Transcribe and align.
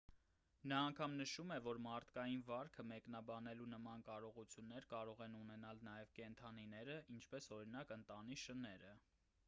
նա 0.71 0.77
անգամ 0.83 1.11
նշում 1.17 1.51
էր 1.55 1.59
որ 1.65 1.79
մարդկային 1.87 2.39
վարքը 2.47 2.85
մեկնաբանելու 2.91 3.67
նման 3.73 4.05
կարողություններ 4.07 4.87
կարող 4.93 5.21
են 5.25 5.35
ունենալ 5.41 5.83
նաև 5.89 6.15
կենդանիները 6.21 6.95
ինչպես 7.17 7.51
օրինակ 7.59 7.93
ընտանի 7.99 8.39
շները 8.45 8.95